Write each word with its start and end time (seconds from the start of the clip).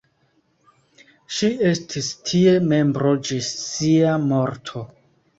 Ŝi 1.39 1.49
estis 1.71 2.07
tie 2.29 2.53
membro 2.69 3.11
ĝis 3.27 3.51
sia 3.65 4.15
morto. 4.23 4.83